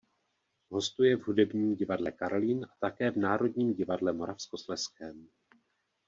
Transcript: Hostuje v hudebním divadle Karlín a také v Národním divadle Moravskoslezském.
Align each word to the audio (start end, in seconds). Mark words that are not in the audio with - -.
Hostuje 0.71 1.15
v 1.17 1.21
hudebním 1.23 1.75
divadle 1.75 2.11
Karlín 2.11 2.65
a 2.65 2.73
také 2.79 3.11
v 3.11 3.15
Národním 3.17 3.73
divadle 3.73 4.13
Moravskoslezském. 4.13 5.27